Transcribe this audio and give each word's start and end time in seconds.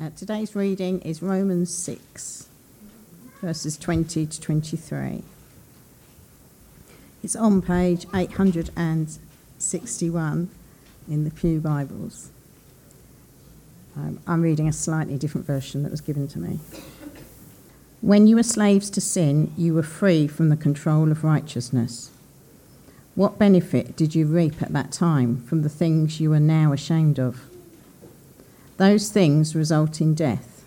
Uh, 0.00 0.10
today's 0.16 0.54
reading 0.54 1.00
is 1.00 1.20
Romans 1.22 1.74
6, 1.74 2.46
verses 3.40 3.76
20 3.76 4.26
to 4.26 4.40
23. 4.40 5.24
It's 7.24 7.34
on 7.34 7.60
page 7.60 8.06
861 8.14 10.50
in 11.08 11.24
the 11.24 11.32
Pew 11.32 11.58
Bibles. 11.58 12.30
Um, 13.96 14.20
I'm 14.24 14.40
reading 14.40 14.68
a 14.68 14.72
slightly 14.72 15.18
different 15.18 15.48
version 15.48 15.82
that 15.82 15.90
was 15.90 16.00
given 16.00 16.28
to 16.28 16.38
me. 16.38 16.60
When 18.00 18.28
you 18.28 18.36
were 18.36 18.44
slaves 18.44 18.90
to 18.90 19.00
sin, 19.00 19.52
you 19.56 19.74
were 19.74 19.82
free 19.82 20.28
from 20.28 20.48
the 20.48 20.56
control 20.56 21.10
of 21.10 21.24
righteousness. 21.24 22.12
What 23.16 23.36
benefit 23.36 23.96
did 23.96 24.14
you 24.14 24.26
reap 24.26 24.62
at 24.62 24.72
that 24.74 24.92
time 24.92 25.42
from 25.42 25.62
the 25.62 25.68
things 25.68 26.20
you 26.20 26.32
are 26.34 26.38
now 26.38 26.72
ashamed 26.72 27.18
of? 27.18 27.47
Those 28.78 29.10
things 29.10 29.54
result 29.56 30.00
in 30.00 30.14
death. 30.14 30.64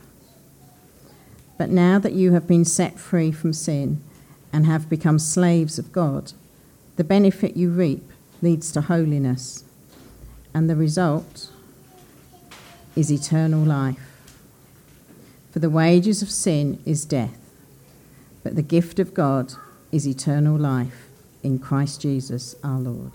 But 1.57 1.69
now 1.69 1.97
that 1.99 2.13
you 2.13 2.33
have 2.33 2.45
been 2.45 2.65
set 2.65 2.99
free 2.99 3.31
from 3.31 3.53
sin 3.53 4.01
and 4.51 4.65
have 4.65 4.89
become 4.89 5.17
slaves 5.17 5.79
of 5.79 5.91
God, 5.91 6.33
the 6.97 7.03
benefit 7.05 7.55
you 7.55 7.69
reap 7.69 8.11
leads 8.41 8.71
to 8.73 8.81
holiness, 8.81 9.63
and 10.53 10.69
the 10.69 10.75
result 10.75 11.49
is 12.95 13.11
eternal 13.11 13.63
life. 13.63 14.33
For 15.51 15.59
the 15.59 15.69
wages 15.69 16.21
of 16.21 16.29
sin 16.29 16.81
is 16.85 17.05
death, 17.05 17.39
but 18.43 18.55
the 18.55 18.61
gift 18.61 18.99
of 18.99 19.13
God 19.13 19.53
is 19.91 20.05
eternal 20.07 20.57
life 20.57 21.07
in 21.43 21.59
Christ 21.59 22.01
Jesus 22.01 22.55
our 22.63 22.79
Lord. 22.79 23.13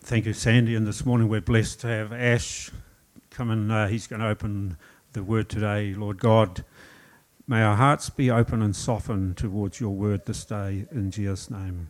Thank 0.00 0.26
you, 0.26 0.34
Sandy. 0.34 0.74
And 0.74 0.86
this 0.86 1.06
morning 1.06 1.28
we're 1.28 1.40
blessed 1.40 1.80
to 1.80 1.86
have 1.86 2.12
Ash 2.12 2.70
come 3.32 3.50
and 3.50 3.72
uh, 3.72 3.86
he's 3.86 4.06
going 4.06 4.20
to 4.20 4.28
open 4.28 4.76
the 5.14 5.22
word 5.22 5.48
today. 5.48 5.94
Lord 5.94 6.18
God, 6.18 6.64
may 7.48 7.62
our 7.62 7.76
hearts 7.76 8.10
be 8.10 8.30
open 8.30 8.60
and 8.60 8.76
softened 8.76 9.38
towards 9.38 9.80
your 9.80 9.90
word 9.90 10.26
this 10.26 10.44
day 10.44 10.86
in 10.92 11.10
Jesus' 11.10 11.50
name. 11.50 11.88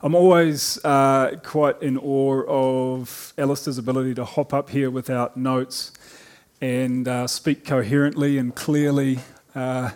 I'm 0.00 0.14
always 0.14 0.82
uh, 0.82 1.36
quite 1.44 1.80
in 1.82 1.98
awe 1.98 2.42
of 2.48 3.34
Alistair's 3.36 3.76
ability 3.76 4.14
to 4.14 4.24
hop 4.24 4.54
up 4.54 4.70
here 4.70 4.90
without 4.90 5.36
notes 5.36 5.92
and 6.60 7.06
uh, 7.06 7.26
speak 7.26 7.64
coherently 7.66 8.38
and 8.38 8.54
clearly. 8.54 9.18
Uh, 9.54 9.90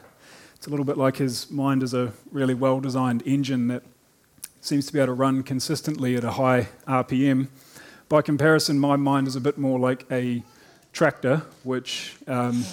it's 0.55 0.67
a 0.67 0.71
little 0.71 0.85
bit 0.85 0.99
like 0.99 1.17
his 1.17 1.51
mind 1.51 1.83
is 1.83 1.95
a 1.95 2.13
really 2.31 2.55
well 2.55 2.81
designed 2.81 3.23
engine 3.25 3.69
that 3.69 3.83
seems 4.61 4.87
to 4.87 4.93
be 4.93 4.99
able 4.99 5.07
to 5.07 5.13
run 5.15 5.43
consistently 5.43 6.17
at 6.17 6.25
a 6.25 6.33
high 6.33 6.69
RPM. 6.87 7.49
By 8.09 8.23
comparison, 8.23 8.79
my 8.79 8.95
mind 8.95 9.27
is 9.27 9.35
a 9.35 9.41
bit 9.41 9.59
more 9.59 9.81
like 9.81 10.07
a 10.13 10.45
tractor, 10.93 11.43
which 11.65 12.15
um, 12.29 12.65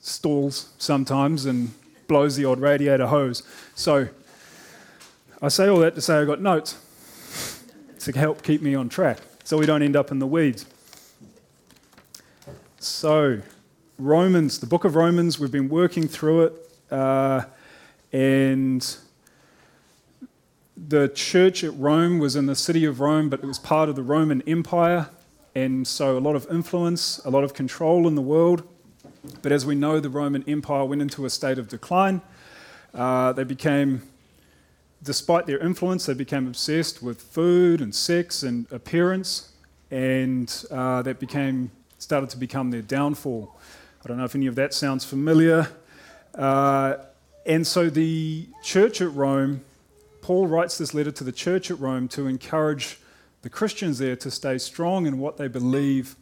stalls 0.00 0.70
sometimes 0.78 1.44
and 1.44 1.74
blows 2.08 2.36
the 2.36 2.46
odd 2.46 2.60
radiator 2.60 3.06
hose. 3.06 3.42
So, 3.74 4.08
I 5.42 5.48
say 5.48 5.68
all 5.68 5.80
that 5.80 5.94
to 5.96 6.00
say 6.00 6.16
I've 6.16 6.26
got 6.26 6.40
notes 6.40 6.78
to 7.98 8.12
help 8.12 8.42
keep 8.42 8.62
me 8.62 8.74
on 8.74 8.88
track 8.88 9.18
so 9.44 9.58
we 9.58 9.66
don't 9.66 9.82
end 9.82 9.94
up 9.94 10.10
in 10.10 10.20
the 10.20 10.26
weeds. 10.26 10.64
So, 12.78 13.42
Romans, 13.98 14.58
the 14.58 14.66
book 14.66 14.84
of 14.84 14.96
Romans, 14.96 15.38
we've 15.38 15.52
been 15.52 15.68
working 15.68 16.08
through 16.08 16.44
it, 16.44 16.70
uh, 16.90 17.44
and 18.10 18.96
the 20.76 21.08
church 21.08 21.64
at 21.64 21.76
Rome 21.78 22.18
was 22.18 22.36
in 22.36 22.46
the 22.46 22.54
city 22.54 22.84
of 22.84 23.00
Rome, 23.00 23.28
but 23.28 23.42
it 23.42 23.46
was 23.46 23.58
part 23.58 23.88
of 23.88 23.96
the 23.96 24.02
Roman 24.02 24.42
Empire, 24.42 25.08
and 25.54 25.86
so 25.86 26.18
a 26.18 26.20
lot 26.20 26.36
of 26.36 26.46
influence, 26.50 27.18
a 27.24 27.30
lot 27.30 27.44
of 27.44 27.54
control 27.54 28.06
in 28.06 28.14
the 28.14 28.22
world. 28.22 28.62
But 29.42 29.52
as 29.52 29.64
we 29.64 29.74
know, 29.74 30.00
the 30.00 30.10
Roman 30.10 30.44
Empire 30.46 30.84
went 30.84 31.02
into 31.02 31.24
a 31.24 31.30
state 31.30 31.58
of 31.58 31.68
decline. 31.68 32.20
Uh, 32.94 33.32
they 33.32 33.44
became 33.44 34.02
despite 35.02 35.46
their 35.46 35.58
influence, 35.58 36.06
they 36.06 36.14
became 36.14 36.46
obsessed 36.46 37.02
with 37.02 37.22
food 37.22 37.80
and 37.80 37.94
sex 37.94 38.42
and 38.42 38.70
appearance, 38.72 39.52
and 39.90 40.64
uh, 40.70 41.00
that 41.02 41.20
became 41.20 41.70
started 41.98 42.28
to 42.30 42.36
become 42.36 42.70
their 42.70 42.82
downfall. 42.82 43.56
I 44.04 44.08
don't 44.08 44.18
know 44.18 44.24
if 44.24 44.34
any 44.34 44.46
of 44.46 44.54
that 44.56 44.74
sounds 44.74 45.04
familiar. 45.04 45.68
Uh, 46.34 46.96
and 47.46 47.66
so 47.66 47.88
the 47.88 48.46
church 48.62 49.00
at 49.00 49.12
Rome, 49.14 49.62
Paul 50.26 50.48
writes 50.48 50.76
this 50.76 50.92
letter 50.92 51.12
to 51.12 51.22
the 51.22 51.30
church 51.30 51.70
at 51.70 51.78
Rome 51.78 52.08
to 52.08 52.26
encourage 52.26 52.98
the 53.42 53.48
Christians 53.48 53.98
there 53.98 54.16
to 54.16 54.28
stay 54.28 54.58
strong 54.58 55.06
in 55.06 55.20
what 55.20 55.36
they 55.36 55.46
believe, 55.46 56.16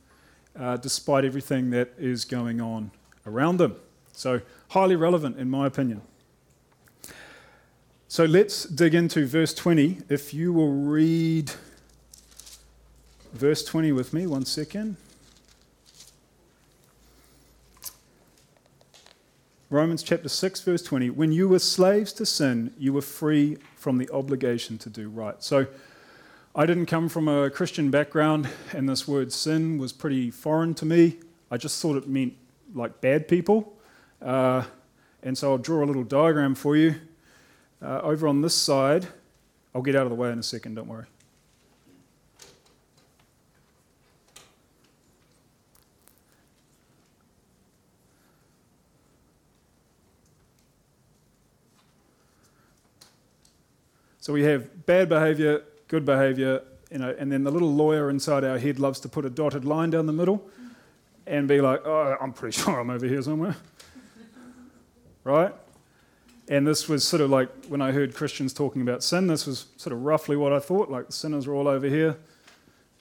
uh, 0.54 0.76
despite 0.76 1.24
everything 1.24 1.70
that 1.70 1.94
is 1.96 2.26
going 2.26 2.60
on 2.60 2.90
around 3.26 3.56
them. 3.56 3.76
So, 4.12 4.42
highly 4.68 4.94
relevant, 4.94 5.38
in 5.38 5.48
my 5.48 5.66
opinion. 5.66 6.02
So 8.06 8.26
let's 8.26 8.64
dig 8.64 8.94
into 8.94 9.24
verse 9.24 9.54
20. 9.54 10.00
If 10.10 10.34
you 10.34 10.52
will 10.52 10.74
read 10.74 11.52
verse 13.32 13.64
20 13.64 13.90
with 13.92 14.12
me, 14.12 14.26
one 14.26 14.44
second. 14.44 14.98
Romans 19.74 20.04
chapter 20.04 20.28
6, 20.28 20.60
verse 20.60 20.82
20. 20.84 21.10
When 21.10 21.32
you 21.32 21.48
were 21.48 21.58
slaves 21.58 22.12
to 22.12 22.24
sin, 22.24 22.72
you 22.78 22.92
were 22.92 23.02
free 23.02 23.58
from 23.74 23.98
the 23.98 24.08
obligation 24.10 24.78
to 24.78 24.88
do 24.88 25.08
right. 25.08 25.42
So 25.42 25.66
I 26.54 26.64
didn't 26.64 26.86
come 26.86 27.08
from 27.08 27.26
a 27.26 27.50
Christian 27.50 27.90
background, 27.90 28.48
and 28.72 28.88
this 28.88 29.08
word 29.08 29.32
sin 29.32 29.76
was 29.76 29.92
pretty 29.92 30.30
foreign 30.30 30.74
to 30.74 30.86
me. 30.86 31.18
I 31.50 31.56
just 31.56 31.82
thought 31.82 31.96
it 31.96 32.08
meant 32.08 32.34
like 32.72 33.00
bad 33.00 33.26
people. 33.26 33.76
Uh, 34.22 34.62
and 35.24 35.36
so 35.36 35.50
I'll 35.50 35.58
draw 35.58 35.82
a 35.82 35.86
little 35.86 36.04
diagram 36.04 36.54
for 36.54 36.76
you. 36.76 36.94
Uh, 37.82 37.98
over 38.04 38.28
on 38.28 38.42
this 38.42 38.54
side, 38.54 39.08
I'll 39.74 39.82
get 39.82 39.96
out 39.96 40.04
of 40.04 40.10
the 40.10 40.16
way 40.16 40.30
in 40.30 40.38
a 40.38 40.44
second, 40.44 40.76
don't 40.76 40.86
worry. 40.86 41.06
So 54.24 54.32
we 54.32 54.42
have 54.44 54.86
bad 54.86 55.10
behavior, 55.10 55.64
good 55.86 56.06
behavior, 56.06 56.62
you 56.90 56.96
know, 56.96 57.14
and 57.18 57.30
then 57.30 57.44
the 57.44 57.50
little 57.50 57.74
lawyer 57.74 58.08
inside 58.08 58.42
our 58.42 58.56
head 58.56 58.80
loves 58.80 58.98
to 59.00 59.08
put 59.10 59.26
a 59.26 59.28
dotted 59.28 59.66
line 59.66 59.90
down 59.90 60.06
the 60.06 60.14
middle 60.14 60.48
and 61.26 61.46
be 61.46 61.60
like, 61.60 61.82
oh, 61.84 62.16
I'm 62.18 62.32
pretty 62.32 62.58
sure 62.58 62.80
I'm 62.80 62.88
over 62.88 63.06
here 63.06 63.20
somewhere. 63.20 63.54
right? 65.24 65.52
And 66.48 66.66
this 66.66 66.88
was 66.88 67.06
sort 67.06 67.20
of 67.20 67.28
like 67.28 67.50
when 67.66 67.82
I 67.82 67.92
heard 67.92 68.14
Christians 68.14 68.54
talking 68.54 68.80
about 68.80 69.02
sin, 69.02 69.26
this 69.26 69.46
was 69.46 69.66
sort 69.76 69.92
of 69.92 70.00
roughly 70.00 70.36
what 70.36 70.54
I 70.54 70.58
thought. 70.58 70.90
Like 70.90 71.08
the 71.08 71.12
sinners 71.12 71.46
are 71.46 71.52
all 71.52 71.68
over 71.68 71.86
here, 71.86 72.16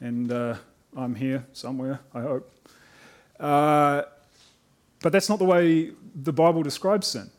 and 0.02 0.30
uh, 0.30 0.58
I'm 0.94 1.16
here 1.16 1.46
somewhere, 1.54 2.02
I 2.14 2.20
hope. 2.20 2.54
Uh, 3.40 4.02
but 5.02 5.14
that's 5.14 5.30
not 5.30 5.40
the 5.40 5.46
way 5.46 5.92
the 6.16 6.34
Bible 6.34 6.64
describes 6.64 7.08
sin. 7.08 7.30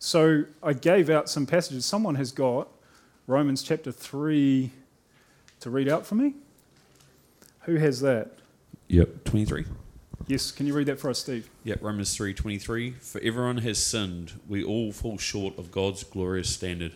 So 0.00 0.46
I 0.64 0.72
gave 0.72 1.08
out 1.08 1.28
some 1.28 1.46
passages. 1.46 1.86
Someone 1.86 2.16
has 2.16 2.32
got 2.32 2.66
Romans 3.26 3.62
chapter 3.62 3.92
3 3.92 4.70
to 5.60 5.70
read 5.70 5.88
out 5.88 6.06
for 6.06 6.14
me. 6.14 6.34
Who 7.62 7.76
has 7.76 8.00
that? 8.00 8.30
Yep, 8.88 9.24
23. 9.24 9.64
Yes, 10.26 10.52
can 10.52 10.66
you 10.66 10.74
read 10.74 10.86
that 10.86 11.00
for 11.00 11.10
us, 11.10 11.18
Steve? 11.18 11.50
Yep, 11.64 11.82
Romans 11.82 12.16
3:23. 12.16 12.94
For 13.00 13.20
everyone 13.20 13.58
has 13.58 13.78
sinned, 13.78 14.40
we 14.48 14.62
all 14.62 14.92
fall 14.92 15.18
short 15.18 15.58
of 15.58 15.72
God's 15.72 16.04
glorious 16.04 16.48
standard. 16.48 16.92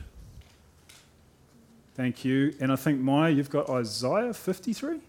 Thank 1.96 2.24
you. 2.24 2.54
And 2.60 2.70
I 2.70 2.76
think 2.76 3.00
Maya, 3.00 3.32
you've 3.32 3.50
got 3.50 3.68
Isaiah 3.68 4.32
53. 4.32 5.00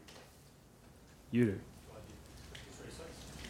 You 1.31 1.45
do. 1.45 1.59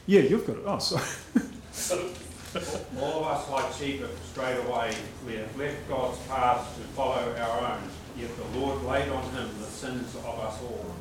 Yeah, 0.08 0.22
you've 0.22 0.46
got 0.46 0.58
it. 0.58 0.64
Oh, 0.66 0.80
sorry. 0.80 2.10
All 3.00 3.25
of 3.25 3.25
us, 3.25 3.50
like 3.50 3.74
sheep, 3.74 4.02
have 4.02 4.12
strayed 4.31 4.57
away. 4.66 4.96
We 5.28 5.36
have 5.36 5.57
left 5.57 5.88
God's 5.90 6.18
path 6.28 6.75
to 6.75 6.81
follow 6.96 7.36
our 7.38 7.74
own. 7.74 7.81
Yet 8.18 8.30
the 8.38 8.60
Lord 8.60 8.84
laid 8.84 9.10
on 9.10 9.24
him 9.31 9.50
the 9.60 9.66
sins 9.66 10.16
of 10.16 10.40
us 10.40 10.62
all. 10.62 10.96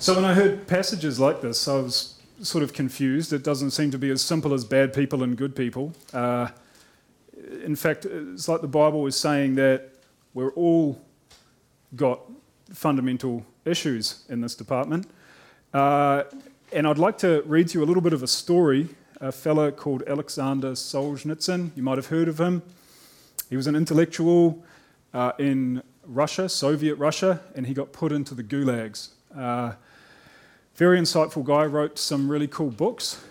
So 0.00 0.14
when 0.14 0.24
I 0.24 0.34
heard 0.34 0.66
passages 0.66 1.20
like 1.20 1.40
this, 1.40 1.68
I 1.68 1.74
was 1.74 2.14
sort 2.42 2.64
of 2.64 2.72
confused. 2.72 3.32
It 3.32 3.44
doesn't 3.44 3.70
seem 3.70 3.90
to 3.92 3.98
be 3.98 4.10
as 4.10 4.22
simple 4.22 4.52
as 4.52 4.64
bad 4.64 4.92
people 4.92 5.22
and 5.22 5.36
good 5.36 5.54
people. 5.54 5.92
Uh, 6.12 6.48
in 7.62 7.76
fact, 7.76 8.06
it's 8.06 8.48
like 8.48 8.60
the 8.60 8.68
Bible 8.68 9.06
is 9.06 9.14
saying 9.14 9.54
that 9.56 9.90
we're 10.34 10.52
all 10.52 11.00
got 11.94 12.20
fundamental 12.72 13.44
issues 13.64 14.24
in 14.28 14.40
this 14.40 14.54
department. 14.54 15.06
Uh, 15.72 16.24
and 16.72 16.86
I'd 16.86 16.98
like 16.98 17.18
to 17.18 17.42
read 17.46 17.68
to 17.68 17.78
you 17.78 17.84
a 17.84 17.86
little 17.86 18.02
bit 18.02 18.12
of 18.12 18.22
a 18.22 18.26
story. 18.26 18.88
A 19.22 19.30
fellow 19.30 19.70
called 19.70 20.02
Alexander 20.06 20.72
Solzhenitsyn, 20.72 21.72
you 21.76 21.82
might 21.82 21.98
have 21.98 22.06
heard 22.06 22.26
of 22.26 22.40
him. 22.40 22.62
He 23.50 23.56
was 23.56 23.66
an 23.66 23.76
intellectual 23.76 24.64
uh, 25.12 25.32
in 25.38 25.82
Russia, 26.06 26.48
Soviet 26.48 26.94
Russia, 26.94 27.40
and 27.54 27.66
he 27.66 27.74
got 27.74 27.92
put 27.92 28.12
into 28.12 28.34
the 28.34 28.42
gulags. 28.42 29.10
Uh, 29.36 29.72
Very 30.74 30.98
insightful 30.98 31.44
guy, 31.44 31.66
wrote 31.66 31.98
some 31.98 32.30
really 32.30 32.48
cool 32.48 32.70
books, 32.70 33.22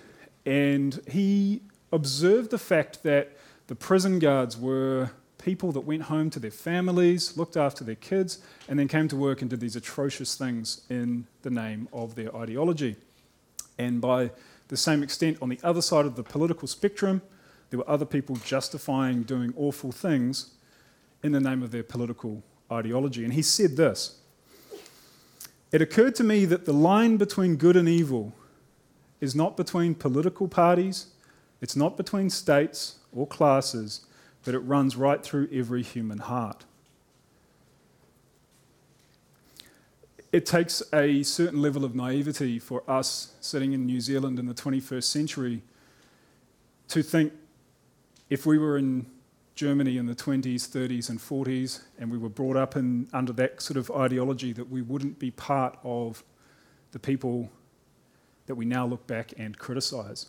and 0.46 1.02
he 1.10 1.62
observed 1.92 2.52
the 2.52 2.60
fact 2.60 3.02
that 3.02 3.36
the 3.66 3.74
prison 3.74 4.20
guards 4.20 4.56
were 4.56 5.10
people 5.40 5.72
that 5.72 5.80
went 5.80 6.04
home 6.04 6.30
to 6.30 6.40
their 6.40 6.52
families, 6.52 7.36
looked 7.36 7.58
after 7.58 7.84
their 7.84 7.96
kids, 7.96 8.38
and 8.68 8.78
then 8.78 8.88
came 8.88 9.08
to 9.08 9.16
work 9.16 9.42
and 9.42 9.50
did 9.50 9.60
these 9.60 9.76
atrocious 9.76 10.36
things 10.36 10.82
in 10.90 11.26
the 11.42 11.50
name 11.50 11.88
of 11.92 12.14
their 12.14 12.36
ideology. 12.36 12.96
And 13.80 14.00
by 14.00 14.30
the 14.70 14.78
same 14.78 15.04
extent, 15.04 15.38
on 15.42 15.50
the 15.50 15.60
other 15.64 15.82
side 15.82 16.06
of 16.06 16.16
the 16.16 16.24
political 16.24 16.68
spectrum, 16.68 17.22
there 17.70 17.80
were 17.80 17.90
other 17.90 18.06
people 18.06 18.36
justifying 18.38 19.24
doing 19.24 19.54
awful 19.58 19.92
things 19.92 20.52
in 21.22 21.32
the 21.32 21.40
name 21.40 21.62
of 21.62 21.72
their 21.72 21.84
political 21.84 22.44
ideology. 22.72 23.24
And 23.24 23.34
he 23.34 23.42
said 23.42 23.76
this 23.76 24.20
It 25.72 25.82
occurred 25.82 26.16
to 26.16 26.24
me 26.24 26.46
that 26.46 26.66
the 26.66 26.74
line 26.74 27.18
between 27.18 27.58
good 27.58 27.76
and 27.76 27.90
evil 27.90 28.34
is 29.20 29.36
not 29.36 29.58
between 29.58 29.96
political 29.96 30.48
parties, 30.48 31.08
it's 31.62 31.76
not 31.76 31.98
between 31.98 32.30
states 32.30 32.96
or 33.12 33.28
classes, 33.28 34.06
but 34.46 34.54
it 34.54 34.60
runs 34.60 34.96
right 34.96 35.22
through 35.22 35.50
every 35.52 35.84
human 35.84 36.20
heart. 36.20 36.66
It 40.32 40.46
takes 40.46 40.84
a 40.94 41.24
certain 41.24 41.62
level 41.62 41.84
of 41.84 41.96
naivety 41.96 42.60
for 42.60 42.84
us 42.88 43.34
sitting 43.42 43.74
in 43.74 43.86
New 43.86 44.00
Zealand 44.00 44.38
in 44.38 44.46
the 44.46 44.54
21st 44.54 45.04
century 45.04 45.64
to 46.90 47.02
think 47.02 47.34
if 48.30 48.46
we 48.46 48.60
were 48.60 48.78
in 48.78 49.08
Germany 49.56 49.98
in 49.98 50.06
the 50.06 50.16
20s, 50.16 50.70
30s, 50.70 51.10
and 51.10 51.20
40s, 51.20 51.82
and 51.98 52.12
we 52.12 52.18
were 52.18 52.30
brought 52.30 52.56
up 52.56 52.76
in, 52.76 53.10
under 53.12 53.34
that 53.34 53.62
sort 53.62 53.78
of 53.78 53.90
ideology 53.92 54.54
that 54.54 54.70
we 54.70 54.82
wouldn't 54.82 55.20
be 55.20 55.32
part 55.32 55.78
of 55.84 56.24
the 56.92 57.00
people 57.00 57.50
that 58.46 58.56
we 58.56 58.66
now 58.66 58.86
look 58.86 59.06
back 59.06 59.34
and 59.38 59.58
criticize. 59.58 60.28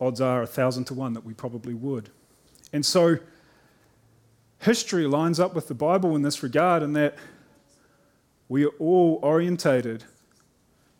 Odds 0.00 0.20
are 0.20 0.42
a 0.42 0.46
thousand 0.46 0.84
to 0.84 0.94
one 0.94 1.12
that 1.12 1.24
we 1.24 1.34
probably 1.34 1.74
would. 1.74 2.10
And 2.72 2.84
so, 2.84 3.16
history 4.60 5.06
lines 5.06 5.40
up 5.40 5.54
with 5.54 5.68
the 5.68 5.74
Bible 5.74 6.14
in 6.16 6.22
this 6.22 6.42
regard, 6.42 6.82
in 6.82 6.92
that 6.92 7.16
we 8.48 8.64
are 8.64 8.72
all 8.78 9.18
orientated 9.22 10.04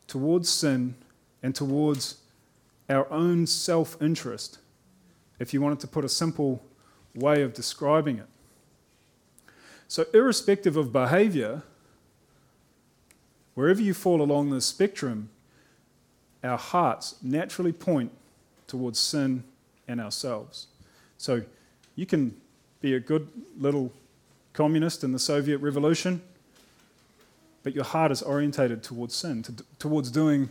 towards 0.06 0.48
sin 0.48 0.94
and 1.42 1.54
towards 1.54 2.18
our 2.88 3.10
own 3.12 3.46
self 3.46 4.00
interest, 4.02 4.58
if 5.38 5.54
you 5.54 5.60
wanted 5.60 5.80
to 5.80 5.86
put 5.86 6.04
a 6.04 6.08
simple 6.08 6.62
way 7.14 7.42
of 7.42 7.52
describing 7.52 8.18
it. 8.18 8.26
So, 9.86 10.04
irrespective 10.12 10.76
of 10.76 10.92
behavior, 10.92 11.62
wherever 13.54 13.80
you 13.80 13.94
fall 13.94 14.20
along 14.20 14.50
the 14.50 14.60
spectrum, 14.60 15.30
our 16.44 16.58
hearts 16.58 17.16
naturally 17.22 17.72
point 17.72 18.12
towards 18.66 18.98
sin 18.98 19.44
and 19.86 20.00
ourselves. 20.00 20.66
So, 21.16 21.42
you 21.94 22.06
can 22.06 22.36
be 22.80 22.94
a 22.94 23.00
good 23.00 23.28
little 23.58 23.92
communist 24.52 25.02
in 25.02 25.12
the 25.12 25.18
Soviet 25.18 25.58
Revolution 25.58 26.22
but 27.68 27.74
your 27.74 27.84
heart 27.84 28.10
is 28.10 28.22
orientated 28.22 28.82
towards 28.82 29.14
sin, 29.14 29.42
to, 29.42 29.52
towards 29.78 30.10
doing 30.10 30.48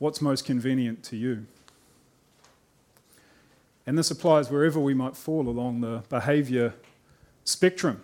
what's 0.00 0.20
most 0.20 0.44
convenient 0.44 1.04
to 1.04 1.16
you. 1.16 1.46
And 3.86 3.96
this 3.96 4.10
applies 4.10 4.50
wherever 4.50 4.80
we 4.80 4.92
might 4.92 5.16
fall 5.16 5.48
along 5.48 5.82
the 5.82 6.02
behavior 6.08 6.74
spectrum. 7.44 8.02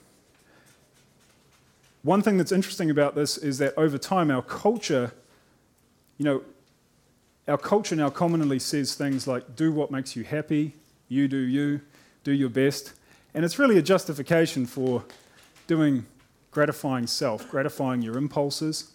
One 2.02 2.22
thing 2.22 2.38
that's 2.38 2.52
interesting 2.52 2.88
about 2.88 3.14
this 3.14 3.36
is 3.36 3.58
that 3.58 3.74
over 3.76 3.98
time, 3.98 4.30
our 4.30 4.40
culture, 4.40 5.12
you 6.16 6.24
know, 6.24 6.42
our 7.46 7.58
culture 7.58 7.96
now 7.96 8.08
commonly 8.08 8.60
says 8.60 8.94
things 8.94 9.26
like, 9.26 9.54
do 9.54 9.72
what 9.72 9.90
makes 9.90 10.16
you 10.16 10.24
happy, 10.24 10.72
you 11.08 11.28
do 11.28 11.36
you, 11.36 11.82
do 12.24 12.32
your 12.32 12.48
best. 12.48 12.94
And 13.34 13.44
it's 13.44 13.58
really 13.58 13.76
a 13.76 13.82
justification 13.82 14.64
for 14.64 15.04
doing 15.66 16.06
gratifying 16.50 17.06
self, 17.06 17.48
gratifying 17.50 18.02
your 18.02 18.16
impulses, 18.16 18.92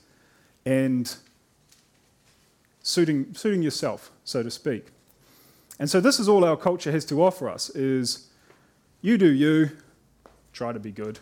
and 0.65 1.15
suiting, 2.81 3.33
suiting 3.33 3.61
yourself, 3.61 4.11
so 4.23 4.41
to 4.43 4.51
speak. 4.51 4.87
And 5.79 5.89
so 5.89 5.99
this 5.99 6.19
is 6.19 6.29
all 6.29 6.45
our 6.45 6.57
culture 6.57 6.91
has 6.91 7.05
to 7.05 7.23
offer 7.23 7.49
us 7.49 7.69
is 7.71 8.27
you 9.01 9.17
do 9.17 9.31
you, 9.31 9.71
try 10.53 10.71
to 10.71 10.79
be 10.79 10.91
good. 10.91 11.19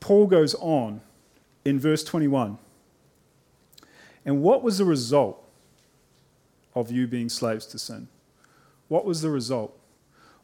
Paul 0.00 0.26
goes 0.26 0.54
on 0.54 1.00
in 1.64 1.80
verse 1.80 2.04
21. 2.04 2.58
And 4.24 4.42
what 4.42 4.62
was 4.62 4.78
the 4.78 4.84
result 4.84 5.42
of 6.74 6.90
you 6.92 7.06
being 7.06 7.28
slaves 7.28 7.66
to 7.66 7.78
sin? 7.78 8.08
What 8.88 9.04
was 9.04 9.22
the 9.22 9.30
result? 9.30 9.76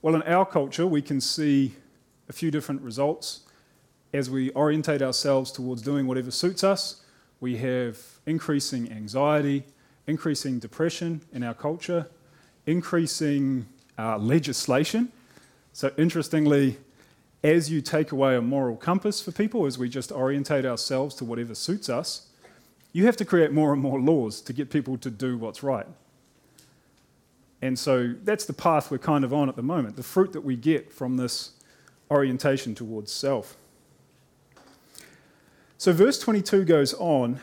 Well, 0.01 0.17
in 0.17 0.23
our 0.23 0.45
culture, 0.45 0.87
we 0.87 1.03
can 1.03 1.21
see 1.21 1.77
a 2.29 2.33
few 2.33 2.51
different 2.51 2.83
results. 2.83 3.41
As 4.13 4.29
we 4.29 4.51
orientate 4.53 5.03
ourselves 5.03 5.51
towards 5.51 5.83
doing 5.83 6.07
whatever 6.07 6.31
suits 6.31 6.63
us, 6.63 7.03
we 7.41 7.57
have 7.57 7.99
increasing 8.27 8.91
anxiety, 8.93 9.65
increasing 10.07 10.59
depression 10.59 11.23
in 11.33 11.43
our 11.43 11.55
culture, 11.55 12.09
increasing 12.67 13.67
uh, 13.99 14.19
legislation. 14.19 15.11
So, 15.73 15.91
interestingly, 15.97 16.77
as 17.43 17.71
you 17.71 17.81
take 17.81 18.13
away 18.13 18.37
a 18.37 18.43
moral 18.43 18.77
compass 18.77 19.21
for 19.21 19.33
people, 19.33 19.67
as 19.67 19.79
we 19.79 19.89
just 19.89 20.13
orientate 20.13 20.65
ourselves 20.65 21.15
to 21.17 21.25
whatever 21.25 21.55
suits 21.55 21.89
us, 21.89 22.29
you 22.93 23.07
have 23.07 23.17
to 23.17 23.25
create 23.25 23.53
more 23.53 23.73
and 23.73 23.81
more 23.81 24.01
laws 24.01 24.41
to 24.43 24.53
get 24.53 24.71
people 24.71 24.97
to 24.99 25.11
do 25.11 25.39
what's 25.39 25.63
right. 25.63 25.87
And 27.63 27.79
so 27.79 28.15
that's 28.25 28.45
the 28.45 28.53
path 28.53 28.91
we're 28.91 28.99
kind 28.99 29.25
of 29.25 29.33
on 29.33 29.49
at 29.49 29.57
the 29.57 29.63
moment. 29.63 29.97
The 29.97 30.03
fruit 30.03 30.33
that 30.33 30.43
we 30.43 30.57
get 30.57 30.93
from 30.93 31.17
this 31.17 31.53
orientation 32.13 32.75
towards 32.75 33.11
self. 33.11 33.57
So, 35.79 35.93
verse 35.93 36.19
22 36.21 36.65
goes 36.65 36.95
on, 36.95 37.41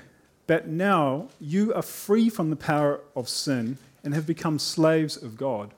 but 0.47 0.67
now 0.67 1.27
you 1.41 1.73
are 1.73 1.81
free 1.81 2.29
from 2.29 2.49
the 2.49 2.55
power 2.55 3.01
of 3.15 3.27
sin 3.27 3.77
and 4.03 4.13
have 4.13 4.25
become 4.25 4.57
slaves 4.59 5.21
of 5.21 5.35
God. 5.35 5.73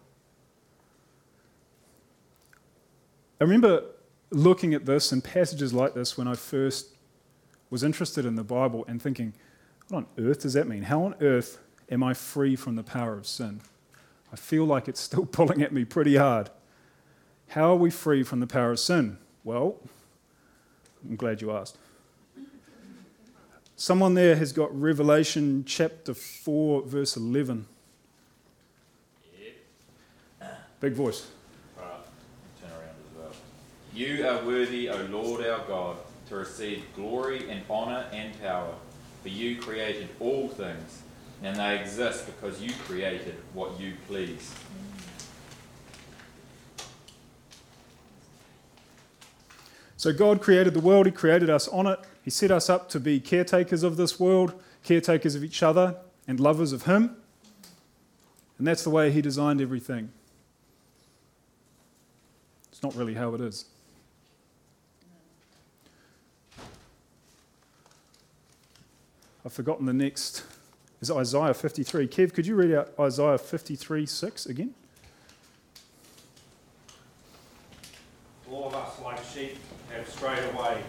I 3.40 3.44
remember 3.44 3.84
looking 4.30 4.76
at 4.76 4.86
this 4.86 5.12
and 5.12 5.24
passages 5.24 5.74
like 5.74 5.96
this 5.96 6.18
when 6.18 6.28
I 6.28 6.36
first 6.36 6.90
was 7.72 7.84
interested 7.84 8.26
in 8.26 8.36
the 8.36 8.44
Bible 8.44 8.86
and 8.88 9.02
thinking, 9.02 9.34
what 9.90 9.98
on 9.98 10.06
earth 10.20 10.42
does 10.42 10.54
that 10.54 10.68
mean? 10.68 10.84
How 10.84 11.04
on 11.04 11.16
earth 11.20 11.58
am 11.90 12.04
I 12.04 12.14
free 12.14 12.56
from 12.56 12.76
the 12.76 12.84
power 12.84 13.18
of 13.18 13.26
sin? 13.26 13.62
I 14.32 14.36
feel 14.36 14.66
like 14.66 14.88
it's 14.88 15.02
still 15.02 15.26
pulling 15.32 15.64
at 15.64 15.74
me 15.74 15.86
pretty 15.86 16.18
hard. 16.18 16.52
How 17.52 17.74
are 17.74 17.76
we 17.76 17.90
free 17.90 18.24
from 18.24 18.40
the 18.40 18.48
power 18.48 18.72
of 18.72 18.80
sin? 18.80 19.18
Well, 19.44 19.76
I'm 21.04 21.18
glad 21.18 21.42
you 21.42 21.52
asked. 21.52 21.78
Someone 23.76 24.14
there 24.14 24.38
has 24.38 24.54
got 24.54 24.74
Revelation 24.74 25.66
chapter 25.68 26.14
4, 26.14 26.84
verse 26.84 27.18
11. 27.18 27.66
Big 30.80 30.94
voice. 30.94 31.28
Right, 31.78 31.90
turn 32.62 32.72
around 32.72 32.84
as 32.84 33.18
well. 33.18 33.34
You 33.94 34.26
are 34.26 34.46
worthy, 34.46 34.90
O 34.90 35.04
Lord 35.12 35.46
our 35.46 35.68
God, 35.68 35.98
to 36.30 36.38
receive 36.38 36.86
glory 36.96 37.50
and 37.50 37.64
honour 37.70 38.06
and 38.14 38.42
power, 38.42 38.74
for 39.24 39.28
you 39.28 39.60
created 39.60 40.08
all 40.22 40.48
things, 40.48 41.02
and 41.44 41.58
they 41.58 41.82
exist 41.82 42.28
because 42.28 42.62
you 42.62 42.72
created 42.88 43.36
what 43.54 43.78
you 43.78 43.96
please. 44.08 44.54
So 50.02 50.12
God 50.12 50.42
created 50.42 50.74
the 50.74 50.80
world, 50.80 51.06
He 51.06 51.12
created 51.12 51.48
us 51.48 51.68
on 51.68 51.86
it. 51.86 52.00
He 52.24 52.32
set 52.32 52.50
us 52.50 52.72
up 52.72 52.90
to 52.90 53.00
be 53.00 53.20
caretakers 53.20 53.84
of 53.84 53.98
this 53.98 54.20
world, 54.20 54.60
caretakers 54.84 55.36
of 55.36 55.44
each 55.44 55.62
other, 55.62 55.96
and 56.28 56.40
lovers 56.40 56.74
of 56.74 56.86
Him. 56.86 57.18
And 58.58 58.66
that's 58.66 58.84
the 58.84 58.90
way 58.90 59.12
He 59.12 59.22
designed 59.22 59.62
everything. 59.62 60.12
It's 62.72 62.82
not 62.82 62.96
really 62.96 63.14
how 63.14 63.36
it 63.36 63.42
is. 63.42 63.66
I've 69.46 69.54
forgotten 69.54 69.86
the 69.86 69.94
next. 69.94 70.44
Is 71.00 71.12
Isaiah 71.12 71.54
53. 71.54 72.08
Kev, 72.08 72.34
could 72.34 72.48
you 72.48 72.56
read 72.56 72.74
out 72.74 72.92
Isaiah 73.00 73.38
53 73.38 74.08
6 74.08 74.46
again? 74.48 74.74
All 78.50 78.66
of 78.66 78.81
us, 78.92 79.04
like 79.04 79.24
sheep, 79.24 79.58
have 79.90 80.08
strayed 80.10 80.44
away. 80.54 80.82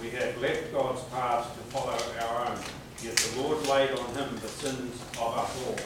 We 0.00 0.10
have 0.10 0.40
left 0.40 0.72
God's 0.72 1.02
paths 1.04 1.48
to 1.54 1.58
follow 1.70 1.96
our 2.20 2.46
own. 2.46 2.58
Yet 3.02 3.16
the 3.16 3.40
Lord 3.42 3.66
laid 3.66 3.90
on 3.90 4.06
him 4.14 4.38
the 4.40 4.48
sins 4.48 5.02
of 5.20 5.38
us 5.38 5.66
all. 5.66 5.76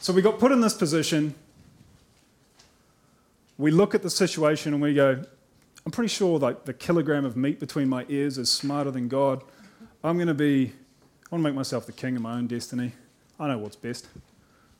So 0.00 0.12
we 0.12 0.22
got 0.22 0.38
put 0.38 0.52
in 0.52 0.60
this 0.60 0.74
position. 0.74 1.34
We 3.56 3.70
look 3.70 3.94
at 3.94 4.02
the 4.02 4.10
situation 4.10 4.72
and 4.72 4.82
we 4.82 4.94
go, 4.94 5.22
I'm 5.86 5.92
pretty 5.92 6.08
sure 6.08 6.38
like 6.38 6.64
the 6.64 6.74
kilogram 6.74 7.24
of 7.24 7.36
meat 7.36 7.60
between 7.60 7.88
my 7.88 8.04
ears 8.08 8.38
is 8.38 8.50
smarter 8.50 8.90
than 8.90 9.08
God. 9.08 9.42
I'm 10.02 10.16
going 10.16 10.28
to 10.28 10.34
be, 10.34 10.66
I 10.66 11.34
want 11.34 11.42
to 11.42 11.48
make 11.50 11.54
myself 11.54 11.86
the 11.86 11.92
king 11.92 12.16
of 12.16 12.22
my 12.22 12.34
own 12.34 12.46
destiny. 12.46 12.92
I 13.38 13.48
know 13.48 13.58
what's 13.58 13.76
best. 13.76 14.08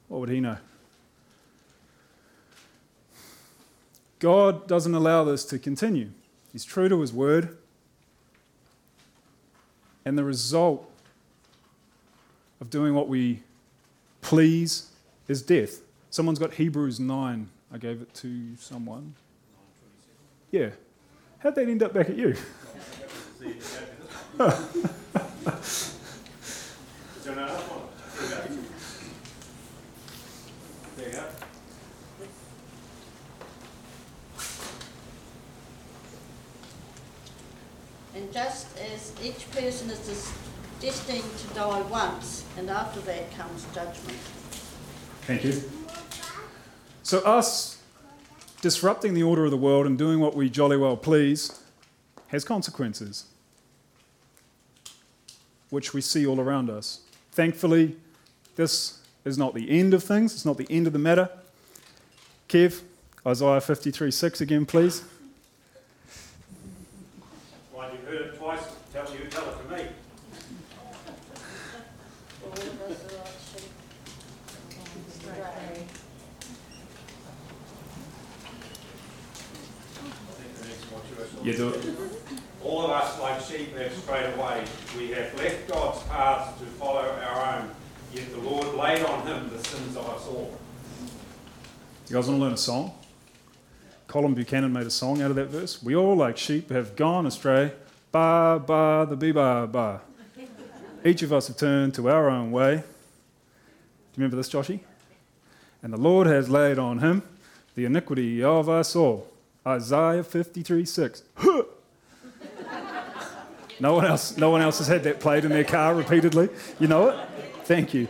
What 0.09 0.21
would 0.21 0.29
he 0.29 0.41
know? 0.41 0.59
God 4.19 4.67
doesn't 4.67 4.95
allow 4.95 5.25
this 5.25 5.45
to 5.47 5.59
continue. 5.59 6.11
He's 6.53 6.65
true 6.65 6.89
to 6.89 7.01
his 7.01 7.13
word. 7.13 7.57
And 10.05 10.19
the 10.19 10.25
result 10.25 10.91
of 12.61 12.71
doing 12.71 12.95
what 12.95 13.09
we 13.09 13.43
please 14.21 14.91
is 15.29 15.43
death. 15.43 15.81
Someone's 16.11 16.39
got 16.39 16.55
Hebrews 16.55 17.01
9. 17.01 17.49
I 17.73 17.79
gave 17.79 18.03
it 18.03 18.15
to 18.15 18.57
someone. 18.57 19.15
Yeah. 20.51 20.71
How'd 21.41 21.55
that 21.57 21.69
end 21.69 21.83
up 21.83 21.93
back 21.93 22.11
at 22.11 22.17
you? 22.17 22.37
just 38.35 38.77
as 38.81 39.13
each 39.23 39.49
person 39.53 39.89
is 39.91 40.33
destined 40.81 41.39
to 41.39 41.55
die 41.55 41.81
once, 41.83 42.45
and 42.59 42.69
after 42.69 43.01
that 43.03 43.31
comes 43.37 43.65
judgment. 43.73 44.19
Thank 45.23 45.45
you. 45.45 45.63
So, 47.05 47.21
us 47.21 47.81
disrupting 48.61 49.15
the 49.15 49.23
order 49.23 49.45
of 49.45 49.53
the 49.53 49.57
world 49.57 49.87
and 49.87 49.97
doing 49.97 50.19
what 50.19 50.35
we 50.35 50.51
jolly 50.51 50.77
well 50.77 50.97
please 50.97 51.61
has 52.29 52.45
consequences, 52.45 53.27
which 55.71 55.95
we 55.95 56.01
see 56.01 56.27
all 56.27 56.41
around 56.41 56.71
us. 56.71 57.01
Thankfully, 57.31 57.95
this 58.57 59.01
is 59.25 59.39
not 59.39 59.55
the 59.55 59.71
end 59.71 59.95
of 59.95 60.03
things, 60.03 60.35
it's 60.35 60.45
not 60.45 60.57
the 60.57 60.67
end 60.71 60.87
of 60.87 60.93
the 60.93 60.99
matter. 60.99 61.29
Kev, 62.49 62.81
Isaiah 63.27 63.61
53 63.61 64.11
6 64.11 64.41
again, 64.41 64.67
please. 64.67 65.05
Well, 67.75 67.91
you've 67.93 68.05
heard 68.05 68.21
it 68.29 68.39
twice, 68.39 68.61
tell 68.93 69.13
you, 69.13 69.27
tell 69.29 69.45
it 69.47 69.57
to 69.63 69.77
me. 69.77 69.89
All 72.45 72.53
of 72.53 72.59
us 72.59 73.13
are 73.13 73.19
like 73.19 73.35
sheep. 73.53 73.71
Astray. 75.09 75.85
You 81.45 81.53
do 81.53 81.69
it. 81.69 81.87
All 82.65 82.87
of 82.87 82.91
us, 82.91 83.21
like 83.21 83.39
sheep, 83.43 83.77
have 83.77 83.93
strayed 83.93 84.33
away. 84.35 84.65
We 84.97 85.09
have 85.09 85.35
left 85.35 85.69
God's 85.69 86.03
paths 86.05 86.59
to 86.59 86.65
follow 86.65 87.03
our 87.03 87.59
own. 87.59 87.71
Yet 88.15 88.33
the 88.33 88.39
Lord 88.39 88.75
laid 88.75 89.05
on 89.05 89.27
him 89.27 89.51
the 89.51 89.63
sins 89.63 89.95
of 89.95 90.09
us 90.09 90.27
all. 90.27 90.59
You 92.09 92.15
guys 92.17 92.29
want 92.29 92.39
to 92.39 92.45
learn 92.45 92.55
a 92.55 92.57
song? 92.57 92.95
Colin 94.07 94.33
Buchanan 94.33 94.73
made 94.73 94.87
a 94.87 94.91
song 94.91 95.21
out 95.21 95.31
of 95.31 95.37
that 95.37 95.49
verse. 95.49 95.83
We 95.83 95.95
all, 95.95 96.17
like 96.17 96.39
sheep, 96.39 96.71
have 96.71 96.97
gone 96.97 97.27
astray. 97.27 97.73
Ba, 98.11 98.63
ba, 98.67 99.07
the 99.07 99.17
bee, 99.17 99.33
ba, 99.33 99.69
ba. 99.71 100.01
Each 101.05 101.23
of 101.23 101.31
us 101.31 101.49
have 101.49 101.59
turned 101.59 101.93
to 101.95 102.09
our 102.09 102.31
own 102.31 102.53
way. 102.53 102.77
Do 102.77 102.81
you 102.81 102.85
remember 104.17 104.37
this, 104.37 104.49
Joshy? 104.49 104.81
And 105.83 105.93
the 105.93 105.99
Lord 105.99 106.27
has 106.27 106.49
laid 106.49 106.79
on 106.79 107.01
him 107.01 107.23
the 107.75 107.85
iniquity 107.85 108.43
of 108.43 108.71
us 108.71 108.97
all. 108.97 109.29
Isaiah 109.67 110.23
53 110.23 110.85
6. 110.85 111.23
no, 113.81 113.95
one 113.95 114.05
else, 114.05 114.37
no 114.37 114.51
one 114.51 114.61
else 114.61 114.79
has 114.79 114.89
had 114.89 115.05
that 115.05 115.21
played 115.21 115.45
in 115.45 115.51
their 115.51 115.65
car 115.65 115.95
repeatedly. 115.95 116.49
You 116.79 116.89
know 116.89 117.09
it? 117.09 117.29
Thank 117.65 117.95
you. 117.95 118.09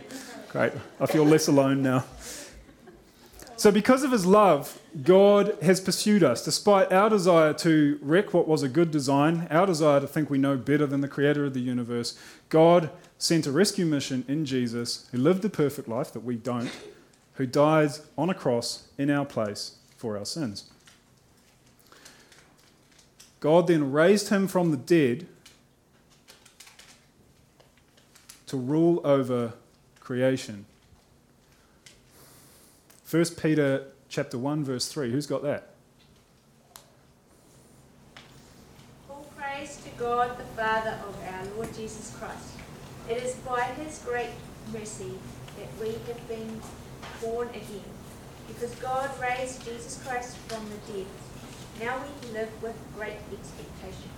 Great. 0.49 0.73
I 0.99 1.05
feel 1.05 1.23
less 1.23 1.47
alone 1.47 1.81
now. 1.81 2.03
So, 3.57 3.71
because 3.71 4.03
of 4.03 4.11
his 4.11 4.25
love, 4.25 4.81
God 5.01 5.57
has 5.61 5.79
pursued 5.79 6.23
us. 6.23 6.43
Despite 6.43 6.91
our 6.91 7.09
desire 7.09 7.53
to 7.53 7.97
wreck 8.01 8.33
what 8.33 8.49
was 8.49 8.63
a 8.63 8.67
good 8.67 8.91
design, 8.91 9.47
our 9.49 9.65
desire 9.65 10.01
to 10.01 10.07
think 10.07 10.29
we 10.29 10.37
know 10.37 10.57
better 10.57 10.85
than 10.85 10.99
the 10.99 11.07
creator 11.07 11.45
of 11.45 11.53
the 11.53 11.61
universe, 11.61 12.19
God 12.49 12.89
sent 13.17 13.47
a 13.47 13.51
rescue 13.51 13.85
mission 13.85 14.25
in 14.27 14.45
Jesus 14.45 15.07
who 15.11 15.17
lived 15.17 15.41
the 15.41 15.49
perfect 15.49 15.87
life 15.87 16.11
that 16.11 16.19
we 16.19 16.35
don't, 16.35 16.69
who 17.35 17.45
died 17.45 17.91
on 18.17 18.29
a 18.29 18.33
cross 18.33 18.89
in 18.97 19.09
our 19.09 19.25
place 19.25 19.77
for 19.95 20.17
our 20.17 20.25
sins. 20.25 20.69
God 23.45 23.67
then 23.67 23.91
raised 23.91 24.29
him 24.29 24.47
from 24.47 24.71
the 24.71 24.77
dead 24.77 25.27
to 28.47 28.57
rule 28.57 28.99
over 29.03 29.53
creation. 29.99 30.65
1 33.07 33.23
Peter 33.39 33.85
chapter 34.09 34.39
1 34.39 34.63
verse 34.63 34.87
3. 34.87 35.11
Who's 35.11 35.27
got 35.27 35.43
that? 35.43 35.75
All 39.11 39.29
praise 39.37 39.77
to 39.77 39.89
God, 39.99 40.39
the 40.39 40.43
Father 40.59 40.97
of 41.07 41.15
our 41.31 41.45
Lord 41.55 41.71
Jesus 41.75 42.15
Christ. 42.17 42.49
It 43.07 43.21
is 43.21 43.35
by 43.35 43.61
his 43.61 43.99
great 44.03 44.31
mercy 44.73 45.19
that 45.59 45.67
we 45.79 45.91
have 45.91 46.27
been 46.27 46.59
born 47.21 47.49
again, 47.49 47.93
because 48.47 48.73
God 48.77 49.11
raised 49.21 49.63
Jesus 49.63 50.03
Christ 50.03 50.35
from 50.47 50.65
the 50.67 50.93
dead. 50.93 51.05
Now 51.79 52.01
we 52.21 52.31
live 52.31 52.63
with 52.63 52.75
great 52.95 53.17
expectation. 53.33 54.09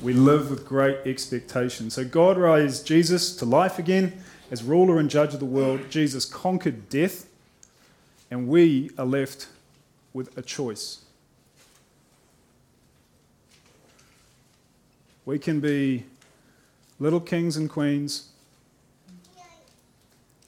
We 0.00 0.14
live 0.14 0.48
with 0.48 0.64
great 0.64 0.98
expectation. 1.04 1.90
So 1.90 2.04
God 2.04 2.38
raised 2.38 2.86
Jesus 2.86 3.36
to 3.36 3.44
life 3.44 3.78
again 3.78 4.22
as 4.50 4.62
ruler 4.62 4.98
and 4.98 5.10
judge 5.10 5.34
of 5.34 5.40
the 5.40 5.46
world. 5.46 5.90
Jesus 5.90 6.24
conquered 6.24 6.88
death, 6.88 7.28
and 8.30 8.48
we 8.48 8.90
are 8.96 9.04
left 9.04 9.48
with 10.14 10.38
a 10.38 10.42
choice. 10.42 11.04
We 15.26 15.38
can 15.38 15.60
be 15.60 16.04
little 16.98 17.20
kings 17.20 17.58
and 17.58 17.68
queens 17.68 18.30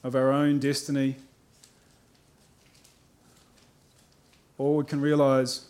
of 0.03 0.15
our 0.15 0.31
own 0.31 0.57
destiny, 0.57 1.17
or 4.57 4.77
we 4.77 4.83
can 4.85 4.99
realize 4.99 5.67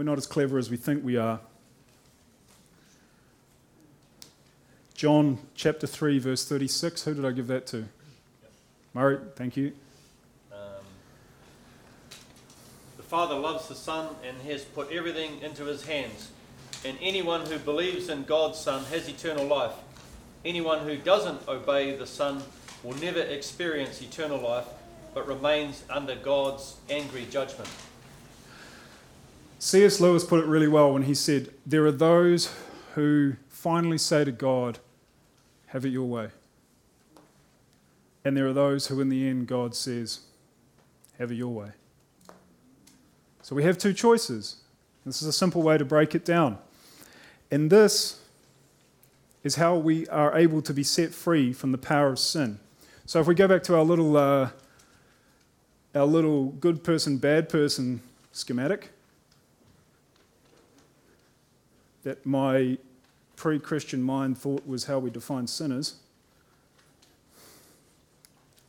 we're 0.00 0.04
not 0.04 0.16
as 0.16 0.26
clever 0.26 0.56
as 0.56 0.70
we 0.70 0.78
think 0.78 1.04
we 1.04 1.18
are. 1.18 1.40
John 4.94 5.36
chapter 5.54 5.86
3, 5.86 6.18
verse 6.18 6.48
36. 6.48 7.04
Who 7.04 7.12
did 7.12 7.26
I 7.26 7.32
give 7.32 7.48
that 7.48 7.66
to? 7.66 7.84
Murray, 8.94 9.18
thank 9.36 9.58
you. 9.58 9.72
Um, 10.50 10.58
the 12.96 13.02
Father 13.02 13.34
loves 13.34 13.68
the 13.68 13.74
Son 13.74 14.14
and 14.26 14.40
has 14.50 14.64
put 14.64 14.90
everything 14.90 15.38
into 15.42 15.66
his 15.66 15.84
hands. 15.84 16.30
And 16.82 16.96
anyone 17.02 17.44
who 17.44 17.58
believes 17.58 18.08
in 18.08 18.24
God's 18.24 18.58
Son 18.58 18.82
has 18.84 19.06
eternal 19.06 19.44
life. 19.44 19.74
Anyone 20.46 20.78
who 20.78 20.96
doesn't 20.96 21.46
obey 21.46 21.94
the 21.94 22.06
Son 22.06 22.42
will 22.82 22.96
never 22.96 23.20
experience 23.20 24.00
eternal 24.00 24.38
life, 24.38 24.64
but 25.12 25.28
remains 25.28 25.84
under 25.90 26.14
God's 26.14 26.76
angry 26.88 27.26
judgment. 27.30 27.68
C.S. 29.62 30.00
Lewis 30.00 30.24
put 30.24 30.42
it 30.42 30.46
really 30.46 30.68
well 30.68 30.94
when 30.94 31.02
he 31.02 31.14
said, 31.14 31.52
There 31.66 31.84
are 31.84 31.92
those 31.92 32.50
who 32.94 33.34
finally 33.50 33.98
say 33.98 34.24
to 34.24 34.32
God, 34.32 34.78
Have 35.66 35.84
it 35.84 35.90
your 35.90 36.08
way. 36.08 36.30
And 38.24 38.34
there 38.34 38.46
are 38.46 38.54
those 38.54 38.86
who, 38.86 39.02
in 39.02 39.10
the 39.10 39.28
end, 39.28 39.48
God 39.48 39.74
says, 39.74 40.20
Have 41.18 41.30
it 41.30 41.34
your 41.34 41.52
way. 41.52 41.72
So 43.42 43.54
we 43.54 43.62
have 43.64 43.76
two 43.76 43.92
choices. 43.92 44.56
This 45.04 45.20
is 45.20 45.28
a 45.28 45.32
simple 45.32 45.60
way 45.60 45.76
to 45.76 45.84
break 45.84 46.14
it 46.14 46.24
down. 46.24 46.56
And 47.50 47.70
this 47.70 48.18
is 49.44 49.56
how 49.56 49.76
we 49.76 50.06
are 50.06 50.38
able 50.38 50.62
to 50.62 50.72
be 50.72 50.82
set 50.82 51.12
free 51.12 51.52
from 51.52 51.70
the 51.70 51.78
power 51.78 52.08
of 52.08 52.18
sin. 52.18 52.60
So 53.04 53.20
if 53.20 53.26
we 53.26 53.34
go 53.34 53.46
back 53.46 53.62
to 53.64 53.76
our 53.76 53.84
little, 53.84 54.16
uh, 54.16 54.50
our 55.94 56.06
little 56.06 56.46
good 56.46 56.82
person, 56.82 57.18
bad 57.18 57.50
person 57.50 58.00
schematic, 58.32 58.92
that 62.02 62.24
my 62.24 62.78
pre 63.36 63.58
Christian 63.58 64.02
mind 64.02 64.38
thought 64.38 64.66
was 64.66 64.84
how 64.84 64.98
we 64.98 65.10
define 65.10 65.46
sinners. 65.46 65.96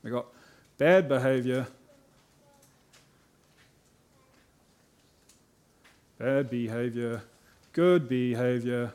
We 0.04 0.10
got 0.12 0.26
bad 0.78 1.08
behavior, 1.08 1.68
bad 6.18 6.50
behavior, 6.50 7.22
good 7.74 8.10
behavior, 8.10 8.92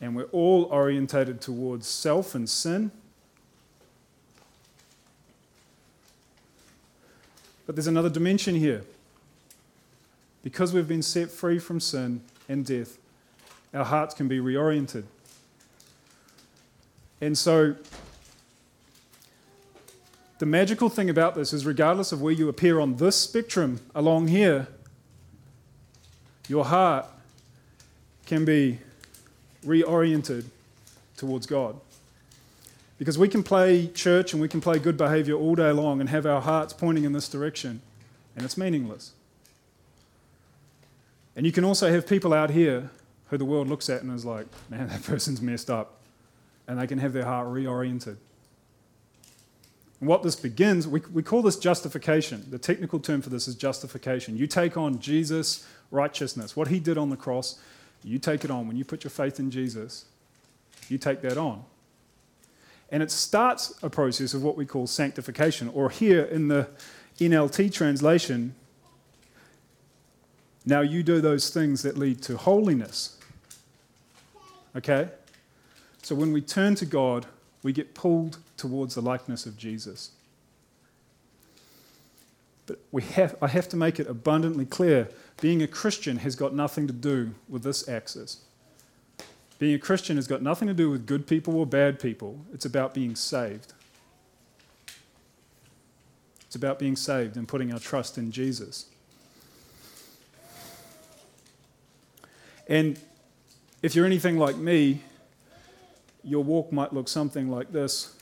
and 0.00 0.14
we're 0.14 0.24
all 0.24 0.64
orientated 0.64 1.40
towards 1.40 1.86
self 1.86 2.34
and 2.34 2.48
sin. 2.48 2.90
But 7.66 7.74
there's 7.74 7.88
another 7.88 8.08
dimension 8.08 8.54
here. 8.54 8.84
Because 10.48 10.72
we've 10.72 10.88
been 10.88 11.02
set 11.02 11.30
free 11.30 11.58
from 11.58 11.78
sin 11.78 12.22
and 12.48 12.64
death, 12.64 12.96
our 13.74 13.84
hearts 13.84 14.14
can 14.14 14.28
be 14.28 14.38
reoriented. 14.38 15.04
And 17.20 17.36
so, 17.36 17.76
the 20.38 20.46
magical 20.46 20.88
thing 20.88 21.10
about 21.10 21.34
this 21.34 21.52
is, 21.52 21.66
regardless 21.66 22.12
of 22.12 22.22
where 22.22 22.32
you 22.32 22.48
appear 22.48 22.80
on 22.80 22.96
this 22.96 23.14
spectrum 23.14 23.80
along 23.94 24.28
here, 24.28 24.68
your 26.48 26.64
heart 26.64 27.04
can 28.24 28.46
be 28.46 28.78
reoriented 29.66 30.46
towards 31.18 31.46
God. 31.46 31.78
Because 32.96 33.18
we 33.18 33.28
can 33.28 33.42
play 33.42 33.88
church 33.88 34.32
and 34.32 34.40
we 34.40 34.48
can 34.48 34.62
play 34.62 34.78
good 34.78 34.96
behavior 34.96 35.34
all 35.34 35.54
day 35.54 35.72
long 35.72 36.00
and 36.00 36.08
have 36.08 36.24
our 36.24 36.40
hearts 36.40 36.72
pointing 36.72 37.04
in 37.04 37.12
this 37.12 37.28
direction, 37.28 37.82
and 38.34 38.46
it's 38.46 38.56
meaningless. 38.56 39.12
And 41.38 41.46
you 41.46 41.52
can 41.52 41.62
also 41.62 41.88
have 41.88 42.04
people 42.04 42.34
out 42.34 42.50
here 42.50 42.90
who 43.28 43.38
the 43.38 43.44
world 43.44 43.68
looks 43.68 43.88
at 43.88 44.02
and 44.02 44.12
is 44.12 44.24
like, 44.24 44.48
man, 44.68 44.88
that 44.88 45.02
person's 45.04 45.40
messed 45.40 45.70
up. 45.70 46.00
And 46.66 46.80
they 46.80 46.86
can 46.88 46.98
have 46.98 47.12
their 47.12 47.24
heart 47.24 47.46
reoriented. 47.46 48.16
And 50.00 50.08
what 50.08 50.24
this 50.24 50.34
begins, 50.34 50.88
we, 50.88 51.00
we 51.12 51.22
call 51.22 51.42
this 51.42 51.54
justification. 51.54 52.44
The 52.50 52.58
technical 52.58 52.98
term 52.98 53.22
for 53.22 53.30
this 53.30 53.46
is 53.46 53.54
justification. 53.54 54.36
You 54.36 54.48
take 54.48 54.76
on 54.76 54.98
Jesus' 54.98 55.64
righteousness, 55.92 56.56
what 56.56 56.66
he 56.66 56.80
did 56.80 56.98
on 56.98 57.08
the 57.08 57.16
cross, 57.16 57.60
you 58.02 58.18
take 58.18 58.44
it 58.44 58.50
on. 58.50 58.66
When 58.66 58.76
you 58.76 58.84
put 58.84 59.04
your 59.04 59.12
faith 59.12 59.38
in 59.38 59.52
Jesus, 59.52 60.06
you 60.88 60.98
take 60.98 61.22
that 61.22 61.38
on. 61.38 61.62
And 62.90 63.00
it 63.00 63.12
starts 63.12 63.78
a 63.80 63.88
process 63.88 64.34
of 64.34 64.42
what 64.42 64.56
we 64.56 64.66
call 64.66 64.88
sanctification, 64.88 65.68
or 65.68 65.88
here 65.88 66.24
in 66.24 66.48
the 66.48 66.68
NLT 67.20 67.72
translation, 67.72 68.56
now 70.64 70.80
you 70.80 71.02
do 71.02 71.20
those 71.20 71.50
things 71.50 71.82
that 71.82 71.96
lead 71.96 72.22
to 72.22 72.36
holiness. 72.36 73.16
Okay? 74.76 75.08
So 76.02 76.14
when 76.14 76.32
we 76.32 76.40
turn 76.40 76.74
to 76.76 76.86
God, 76.86 77.26
we 77.62 77.72
get 77.72 77.94
pulled 77.94 78.38
towards 78.56 78.94
the 78.94 79.02
likeness 79.02 79.46
of 79.46 79.56
Jesus. 79.56 80.12
But 82.66 82.78
we 82.92 83.02
have, 83.02 83.36
I 83.40 83.48
have 83.48 83.68
to 83.70 83.76
make 83.76 83.98
it 83.98 84.06
abundantly 84.08 84.66
clear 84.66 85.08
being 85.40 85.62
a 85.62 85.66
Christian 85.66 86.18
has 86.18 86.36
got 86.36 86.54
nothing 86.54 86.86
to 86.86 86.92
do 86.92 87.34
with 87.48 87.62
this 87.62 87.88
axis. 87.88 88.42
Being 89.58 89.74
a 89.74 89.78
Christian 89.78 90.16
has 90.16 90.26
got 90.26 90.42
nothing 90.42 90.68
to 90.68 90.74
do 90.74 90.90
with 90.90 91.06
good 91.06 91.26
people 91.26 91.56
or 91.56 91.66
bad 91.66 91.98
people. 91.98 92.38
It's 92.52 92.64
about 92.64 92.94
being 92.94 93.16
saved. 93.16 93.72
It's 96.46 96.56
about 96.56 96.78
being 96.78 96.96
saved 96.96 97.36
and 97.36 97.48
putting 97.48 97.72
our 97.72 97.78
trust 97.78 98.18
in 98.18 98.30
Jesus. 98.30 98.86
And 102.68 102.98
if 103.82 103.94
you're 103.94 104.04
anything 104.04 104.38
like 104.38 104.56
me, 104.56 105.00
your 106.22 106.44
walk 106.44 106.70
might 106.70 106.92
look 106.92 107.08
something 107.08 107.50
like 107.50 107.72
this. 107.72 108.14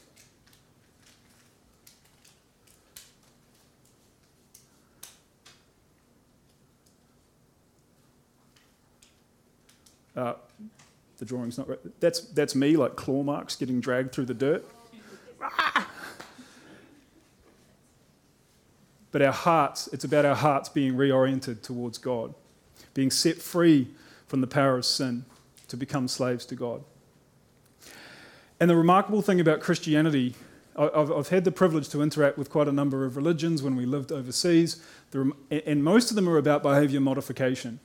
Uh, 10.16 10.34
the 11.18 11.24
drawing's 11.24 11.58
not 11.58 11.68
right. 11.68 11.78
That's, 12.00 12.20
that's 12.20 12.54
me, 12.54 12.76
like 12.76 12.96
claw 12.96 13.22
marks 13.22 13.56
getting 13.56 13.80
dragged 13.80 14.12
through 14.12 14.26
the 14.26 14.34
dirt. 14.34 14.64
But 19.16 19.22
our 19.22 19.32
hearts, 19.32 19.88
it's 19.94 20.04
about 20.04 20.26
our 20.26 20.34
hearts 20.34 20.68
being 20.68 20.92
reoriented 20.92 21.62
towards 21.62 21.96
God, 21.96 22.34
being 22.92 23.10
set 23.10 23.38
free 23.38 23.88
from 24.26 24.40
the 24.40 24.46
power 24.46 24.76
of 24.76 24.84
sin 24.84 25.24
to 25.68 25.76
become 25.76 26.08
slaves 26.08 26.46
to 26.46 26.54
God. 26.54 26.82
And 28.58 28.70
the 28.70 28.76
remarkable 28.76 29.22
thing 29.22 29.40
about 29.40 29.60
Christianity, 29.60 30.34
I've, 30.76 31.28
had 31.28 31.44
the 31.44 31.52
privilege 31.52 31.88
to 31.90 32.02
interact 32.02 32.38
with 32.38 32.50
quite 32.50 32.68
a 32.68 32.72
number 32.72 33.04
of 33.04 33.16
religions 33.16 33.62
when 33.62 33.76
we 33.76 33.86
lived 33.86 34.12
overseas, 34.12 34.82
and 35.50 35.84
most 35.84 36.10
of 36.10 36.16
them 36.16 36.28
are 36.28 36.38
about 36.38 36.62
behavior 36.62 37.00
modification. 37.00 37.80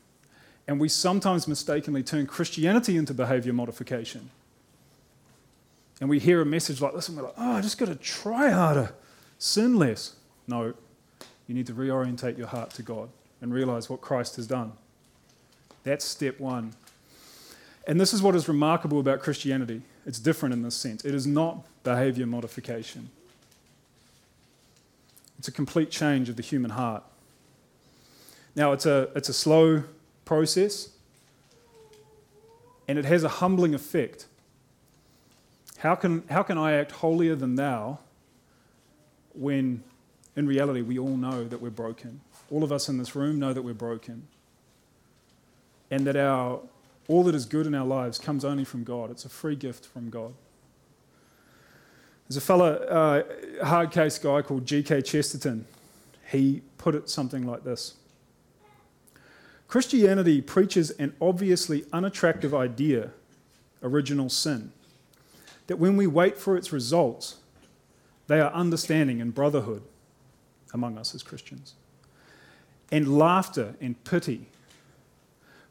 And 0.67 0.79
we 0.79 0.87
sometimes 0.87 1.47
mistakenly 1.47 2.03
turn 2.03 2.27
Christianity 2.27 2.95
into 2.95 3.13
behavior 3.13 3.53
modification. 3.53 4.29
And 5.99 6.09
we 6.09 6.19
hear 6.19 6.41
a 6.41 6.45
message 6.45 6.81
like 6.81 6.93
this 6.93 7.09
and 7.09 7.17
we're 7.17 7.25
like, 7.25 7.35
oh, 7.37 7.51
I 7.53 7.61
just 7.61 7.77
got 7.77 7.87
to 7.87 7.95
try 7.95 8.49
harder, 8.49 8.93
sin 9.37 9.75
less. 9.75 10.15
No, 10.47 10.73
you 11.47 11.55
need 11.55 11.67
to 11.67 11.73
reorientate 11.73 12.37
your 12.37 12.47
heart 12.47 12.71
to 12.71 12.83
God 12.83 13.09
and 13.41 13.53
realize 13.53 13.89
what 13.89 14.01
Christ 14.01 14.35
has 14.37 14.47
done. 14.47 14.73
That's 15.83 16.05
step 16.05 16.39
one. 16.39 16.73
And 17.87 17.99
this 17.99 18.13
is 18.13 18.21
what 18.21 18.35
is 18.35 18.47
remarkable 18.47 18.99
about 18.99 19.19
Christianity. 19.21 19.81
It's 20.05 20.19
different 20.19 20.53
in 20.53 20.61
this 20.61 20.75
sense. 20.75 21.03
It 21.03 21.15
is 21.15 21.25
not 21.25 21.65
behavior 21.83 22.25
modification, 22.25 23.09
it's 25.39 25.47
a 25.47 25.51
complete 25.51 25.89
change 25.89 26.29
of 26.29 26.35
the 26.35 26.43
human 26.43 26.71
heart. 26.71 27.03
Now, 28.55 28.73
it's 28.73 28.85
a, 28.85 29.09
it's 29.15 29.29
a 29.29 29.33
slow 29.33 29.83
process, 30.25 30.89
and 32.87 32.99
it 32.99 33.05
has 33.05 33.23
a 33.23 33.29
humbling 33.29 33.73
effect. 33.73 34.25
How 35.77 35.95
can, 35.95 36.23
how 36.29 36.43
can 36.43 36.57
I 36.57 36.73
act 36.73 36.91
holier 36.91 37.33
than 37.33 37.55
thou 37.55 37.99
when 39.33 39.83
in 40.35 40.47
reality 40.47 40.81
we 40.81 40.99
all 40.99 41.15
know 41.17 41.45
that 41.45 41.61
we're 41.61 41.69
broken? 41.69 42.21
All 42.51 42.63
of 42.63 42.71
us 42.71 42.89
in 42.89 42.97
this 42.97 43.15
room 43.15 43.39
know 43.39 43.53
that 43.53 43.61
we're 43.61 43.73
broken. 43.73 44.27
And 45.91 46.07
that 46.07 46.15
our, 46.15 46.61
all 47.07 47.23
that 47.25 47.35
is 47.35 47.45
good 47.45 47.67
in 47.67 47.75
our 47.75 47.85
lives 47.85 48.17
comes 48.17 48.43
only 48.43 48.63
from 48.63 48.83
God. 48.83 49.11
It's 49.11 49.25
a 49.25 49.29
free 49.29 49.55
gift 49.55 49.85
from 49.85 50.09
God. 50.09 50.33
There's 52.27 52.37
a 52.37 52.41
fellow, 52.41 52.73
uh, 52.73 53.65
hard 53.65 53.91
case 53.91 54.17
guy 54.17 54.41
called 54.41 54.65
G.K. 54.65 55.01
Chesterton. 55.01 55.65
He 56.31 56.61
put 56.77 56.95
it 56.95 57.09
something 57.09 57.45
like 57.45 57.63
this 57.63 57.95
Christianity 59.67 60.41
preaches 60.41 60.91
an 60.91 61.13
obviously 61.21 61.85
unattractive 61.93 62.53
idea, 62.53 63.11
original 63.83 64.29
sin, 64.29 64.71
that 65.67 65.77
when 65.77 65.97
we 65.97 66.07
wait 66.07 66.37
for 66.37 66.57
its 66.57 66.73
results, 66.73 67.37
they 68.27 68.39
are 68.39 68.51
understanding 68.53 69.21
and 69.21 69.35
brotherhood 69.35 69.83
among 70.73 70.97
us 70.97 71.13
as 71.13 71.23
Christians, 71.23 71.73
and 72.91 73.17
laughter 73.17 73.75
and 73.81 74.01
pity. 74.03 74.47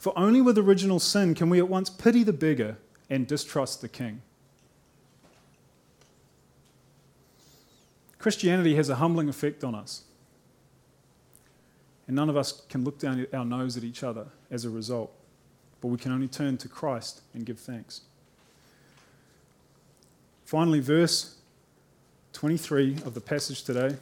For 0.00 0.18
only 0.18 0.40
with 0.40 0.56
original 0.56 0.98
sin 0.98 1.34
can 1.34 1.50
we 1.50 1.58
at 1.58 1.68
once 1.68 1.90
pity 1.90 2.22
the 2.22 2.32
beggar 2.32 2.78
and 3.10 3.26
distrust 3.26 3.82
the 3.82 3.88
king. 3.88 4.22
Christianity 8.18 8.74
has 8.76 8.88
a 8.88 8.94
humbling 8.94 9.28
effect 9.28 9.62
on 9.62 9.74
us. 9.74 10.04
And 12.06 12.16
none 12.16 12.30
of 12.30 12.36
us 12.38 12.62
can 12.70 12.82
look 12.82 12.98
down 12.98 13.26
our 13.34 13.44
nose 13.44 13.76
at 13.76 13.84
each 13.84 14.02
other 14.02 14.26
as 14.50 14.64
a 14.64 14.70
result, 14.70 15.12
but 15.82 15.88
we 15.88 15.98
can 15.98 16.12
only 16.12 16.28
turn 16.28 16.56
to 16.56 16.68
Christ 16.68 17.20
and 17.34 17.44
give 17.44 17.58
thanks. 17.58 18.00
Finally, 20.46 20.80
verse 20.80 21.36
23 22.32 23.02
of 23.04 23.12
the 23.12 23.20
passage 23.20 23.64
today 23.64 23.96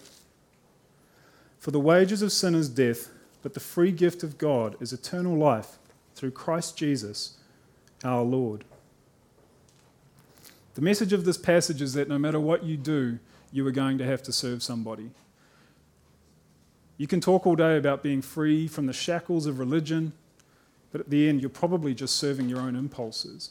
For 1.58 1.72
the 1.72 1.80
wages 1.80 2.22
of 2.22 2.30
sin 2.30 2.54
is 2.54 2.68
death, 2.68 3.08
but 3.42 3.54
the 3.54 3.61
free 3.61 3.90
gift 3.90 4.22
of 4.22 4.38
God 4.38 4.76
is 4.80 4.92
eternal 4.92 5.37
life 5.37 5.76
through 6.18 6.33
Christ 6.33 6.76
Jesus 6.76 7.37
our 8.04 8.22
Lord. 8.22 8.64
The 10.74 10.81
message 10.81 11.12
of 11.12 11.24
this 11.24 11.38
passage 11.38 11.81
is 11.81 11.94
that 11.94 12.09
no 12.09 12.18
matter 12.18 12.40
what 12.40 12.64
you 12.64 12.76
do, 12.76 13.20
you 13.52 13.66
are 13.66 13.72
going 13.72 13.98
to 13.98 14.04
have 14.04 14.22
to 14.24 14.33
serve 14.33 14.62
somebody. 14.62 15.11
You 16.96 17.07
can 17.07 17.20
talk 17.20 17.46
all 17.46 17.54
day 17.54 17.76
about 17.76 18.02
being 18.02 18.20
free 18.20 18.66
from 18.66 18.87
the 18.87 18.92
shackles 18.92 19.46
of 19.46 19.61
religion, 19.61 20.12
but 20.90 21.00
at 21.00 21.11
the 21.11 21.28
end, 21.28 21.40
you're 21.40 21.50
probably 21.50 21.94
just 21.94 22.16
serving 22.16 22.48
your 22.48 22.61
own 22.61 22.74
impulses 22.74 23.50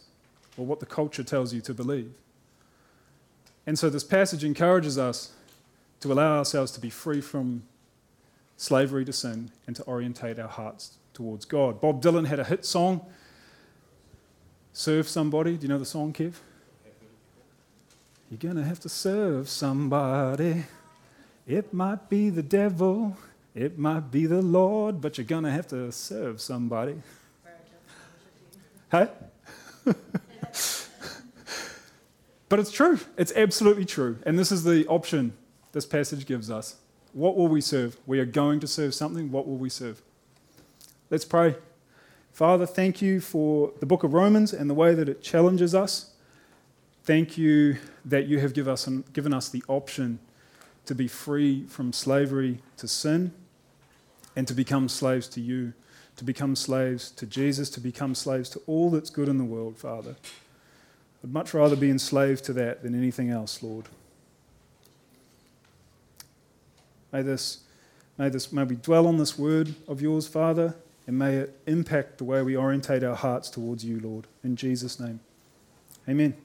or 0.57 0.65
what 0.65 0.81
the 0.81 0.85
culture 0.85 1.23
tells 1.23 1.53
you 1.53 1.61
to 1.61 1.73
believe. 1.73 2.11
And 3.65 3.79
so, 3.79 3.89
this 3.89 4.03
passage 4.03 4.43
encourages 4.43 4.97
us 4.97 5.31
to 6.01 6.11
allow 6.11 6.37
ourselves 6.37 6.71
to 6.73 6.81
be 6.81 6.89
free 6.89 7.21
from 7.21 7.63
slavery 8.57 9.05
to 9.05 9.13
sin 9.13 9.51
and 9.65 9.75
to 9.75 9.83
orientate 9.83 10.39
our 10.39 10.47
hearts 10.47 10.97
towards 11.17 11.45
God. 11.45 11.81
Bob 11.81 11.99
Dylan 11.99 12.27
had 12.27 12.39
a 12.39 12.43
hit 12.43 12.63
song, 12.63 13.03
Serve 14.71 15.09
Somebody. 15.09 15.57
Do 15.57 15.63
you 15.63 15.67
know 15.67 15.79
the 15.79 15.85
song, 15.85 16.13
Kev? 16.13 16.35
You're 18.29 18.37
going 18.37 18.57
to 18.57 18.63
have 18.63 18.79
to 18.81 18.89
serve 18.89 19.49
somebody. 19.49 20.65
It 21.47 21.73
might 21.73 22.07
be 22.07 22.29
the 22.29 22.43
devil, 22.43 23.17
it 23.55 23.79
might 23.79 24.11
be 24.11 24.27
the 24.27 24.43
Lord, 24.43 25.01
but 25.01 25.17
you're 25.17 25.25
going 25.25 25.45
to 25.45 25.49
have 25.49 25.65
to 25.69 25.91
serve 25.91 26.39
somebody. 26.39 27.01
Hey? 28.91 29.09
but 32.47 32.59
it's 32.59 32.71
true. 32.71 32.99
It's 33.17 33.33
absolutely 33.35 33.85
true. 33.85 34.19
And 34.23 34.37
this 34.37 34.51
is 34.51 34.63
the 34.63 34.85
option 34.85 35.33
this 35.71 35.87
passage 35.87 36.27
gives 36.27 36.51
us. 36.51 36.75
What 37.13 37.35
will 37.35 37.47
we 37.47 37.61
serve? 37.61 37.97
We 38.05 38.19
are 38.19 38.25
going 38.25 38.59
to 38.59 38.67
serve 38.67 38.93
something. 38.93 39.31
What 39.31 39.47
will 39.47 39.57
we 39.57 39.69
serve? 39.69 40.03
Let's 41.09 41.23
pray. 41.23 41.55
Father, 42.33 42.65
thank 42.65 43.01
you 43.01 43.21
for 43.21 43.71
the 43.79 43.85
book 43.85 44.03
of 44.03 44.13
Romans 44.13 44.51
and 44.51 44.69
the 44.69 44.73
way 44.73 44.93
that 44.93 45.07
it 45.07 45.21
challenges 45.21 45.73
us. 45.73 46.11
Thank 47.05 47.37
you 47.37 47.77
that 48.03 48.27
you 48.27 48.39
have 48.39 48.53
give 48.53 48.67
us, 48.67 48.89
given 49.13 49.33
us 49.33 49.47
the 49.47 49.63
option 49.69 50.19
to 50.85 50.93
be 50.93 51.07
free 51.07 51.63
from 51.67 51.93
slavery 51.93 52.59
to 52.75 52.89
sin 52.89 53.31
and 54.35 54.45
to 54.49 54.53
become 54.53 54.89
slaves 54.89 55.29
to 55.29 55.39
you, 55.39 55.71
to 56.17 56.25
become 56.25 56.57
slaves 56.57 57.09
to 57.11 57.25
Jesus, 57.25 57.69
to 57.69 57.79
become 57.79 58.13
slaves 58.13 58.49
to 58.49 58.61
all 58.67 58.89
that's 58.89 59.09
good 59.09 59.29
in 59.29 59.37
the 59.37 59.45
world, 59.45 59.77
Father. 59.77 60.17
I'd 61.23 61.31
much 61.31 61.53
rather 61.53 61.77
be 61.77 61.89
enslaved 61.89 62.43
to 62.45 62.53
that 62.53 62.83
than 62.83 62.93
anything 62.93 63.29
else, 63.29 63.63
Lord. 63.63 63.85
May 67.13 67.21
this, 67.21 67.59
may 68.17 68.27
this, 68.27 68.51
may 68.51 68.65
we 68.65 68.75
dwell 68.75 69.07
on 69.07 69.15
this 69.15 69.39
word 69.39 69.73
of 69.87 70.01
yours, 70.01 70.27
Father, 70.27 70.75
and 71.07 71.17
may 71.17 71.37
it 71.37 71.59
impact 71.65 72.17
the 72.17 72.25
way 72.25 72.41
we 72.43 72.55
orientate 72.55 73.03
our 73.03 73.15
hearts 73.15 73.49
towards 73.49 73.83
you, 73.83 73.99
Lord. 73.99 74.27
In 74.43 74.55
Jesus' 74.55 74.99
name. 74.99 75.21
Amen. 76.07 76.35